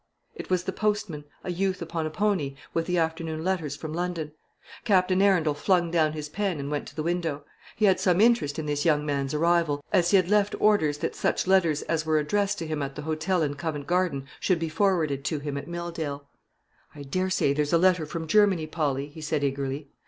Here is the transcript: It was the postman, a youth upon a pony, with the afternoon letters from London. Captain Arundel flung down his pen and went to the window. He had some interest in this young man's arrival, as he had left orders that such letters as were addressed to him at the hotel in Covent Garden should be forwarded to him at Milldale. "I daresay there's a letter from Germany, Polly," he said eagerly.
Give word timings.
It 0.33 0.49
was 0.49 0.63
the 0.63 0.71
postman, 0.73 1.25
a 1.43 1.51
youth 1.51 1.79
upon 1.79 2.07
a 2.07 2.09
pony, 2.09 2.55
with 2.73 2.87
the 2.87 2.97
afternoon 2.97 3.43
letters 3.43 3.75
from 3.75 3.93
London. 3.93 4.31
Captain 4.83 5.21
Arundel 5.21 5.53
flung 5.53 5.91
down 5.91 6.13
his 6.13 6.27
pen 6.27 6.59
and 6.59 6.71
went 6.71 6.87
to 6.87 6.95
the 6.95 7.03
window. 7.03 7.43
He 7.75 7.85
had 7.85 7.99
some 7.99 8.19
interest 8.19 8.57
in 8.57 8.65
this 8.65 8.83
young 8.83 9.05
man's 9.05 9.35
arrival, 9.35 9.85
as 9.93 10.09
he 10.09 10.17
had 10.17 10.27
left 10.27 10.59
orders 10.59 10.97
that 10.97 11.13
such 11.15 11.45
letters 11.45 11.83
as 11.83 12.03
were 12.03 12.17
addressed 12.17 12.57
to 12.57 12.65
him 12.65 12.81
at 12.81 12.95
the 12.95 13.03
hotel 13.03 13.43
in 13.43 13.53
Covent 13.53 13.85
Garden 13.85 14.25
should 14.39 14.57
be 14.57 14.69
forwarded 14.69 15.23
to 15.25 15.37
him 15.37 15.55
at 15.55 15.67
Milldale. 15.67 16.27
"I 16.95 17.03
daresay 17.03 17.53
there's 17.53 17.71
a 17.71 17.77
letter 17.77 18.07
from 18.07 18.25
Germany, 18.25 18.65
Polly," 18.65 19.05
he 19.07 19.21
said 19.21 19.43
eagerly. 19.43 19.89